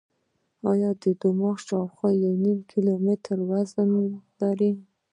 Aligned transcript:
دماغ 1.21 1.57
شاوخوا 1.67 2.09
یو 2.23 2.33
نیم 2.43 2.59
کیلو 2.71 2.93
وزن 3.49 3.89
لري. 4.39 4.71